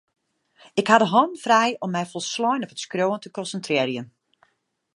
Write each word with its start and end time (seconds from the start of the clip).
Ik 0.73 0.87
ha 0.87 0.97
de 0.97 1.05
hannen 1.13 1.41
frij 1.45 1.71
om 1.83 1.91
my 1.95 2.03
folslein 2.11 2.63
op 2.65 2.73
it 2.73 2.83
skriuwen 2.85 3.21
te 3.23 3.33
konsintrearjen. 3.37 4.05